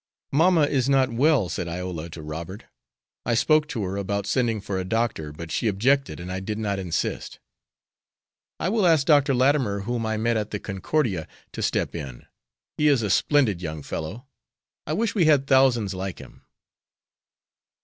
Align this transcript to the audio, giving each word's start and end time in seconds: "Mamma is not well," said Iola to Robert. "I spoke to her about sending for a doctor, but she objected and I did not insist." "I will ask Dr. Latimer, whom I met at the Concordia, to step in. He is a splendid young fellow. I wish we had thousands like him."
"Mamma 0.31 0.63
is 0.63 0.89
not 0.89 1.11
well," 1.13 1.47
said 1.47 1.67
Iola 1.67 2.09
to 2.09 2.23
Robert. 2.23 2.63
"I 3.23 3.35
spoke 3.35 3.67
to 3.67 3.83
her 3.83 3.97
about 3.97 4.25
sending 4.25 4.59
for 4.59 4.79
a 4.79 4.83
doctor, 4.83 5.31
but 5.31 5.51
she 5.51 5.67
objected 5.67 6.19
and 6.19 6.31
I 6.31 6.39
did 6.39 6.57
not 6.57 6.79
insist." 6.79 7.39
"I 8.59 8.67
will 8.69 8.87
ask 8.87 9.05
Dr. 9.05 9.35
Latimer, 9.35 9.81
whom 9.81 10.07
I 10.07 10.17
met 10.17 10.37
at 10.37 10.49
the 10.49 10.59
Concordia, 10.59 11.27
to 11.51 11.61
step 11.61 11.93
in. 11.93 12.25
He 12.77 12.87
is 12.87 13.03
a 13.03 13.11
splendid 13.11 13.61
young 13.61 13.83
fellow. 13.83 14.25
I 14.87 14.93
wish 14.93 15.13
we 15.13 15.25
had 15.25 15.45
thousands 15.45 15.93
like 15.93 16.17
him." 16.17 16.47